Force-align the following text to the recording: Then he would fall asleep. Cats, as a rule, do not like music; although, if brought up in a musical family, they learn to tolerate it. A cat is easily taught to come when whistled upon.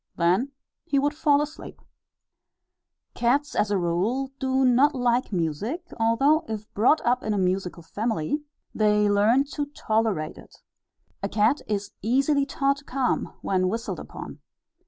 Then 0.15 0.51
he 0.83 0.97
would 0.97 1.13
fall 1.13 1.43
asleep. 1.43 1.79
Cats, 3.13 3.53
as 3.53 3.69
a 3.69 3.77
rule, 3.77 4.31
do 4.39 4.65
not 4.65 4.95
like 4.95 5.31
music; 5.31 5.93
although, 5.99 6.43
if 6.47 6.73
brought 6.73 7.05
up 7.05 7.21
in 7.21 7.35
a 7.35 7.37
musical 7.37 7.83
family, 7.83 8.41
they 8.73 9.07
learn 9.07 9.43
to 9.51 9.67
tolerate 9.67 10.39
it. 10.39 10.55
A 11.21 11.29
cat 11.29 11.61
is 11.67 11.91
easily 12.01 12.47
taught 12.47 12.77
to 12.77 12.83
come 12.83 13.35
when 13.43 13.67
whistled 13.69 13.99
upon. 13.99 14.39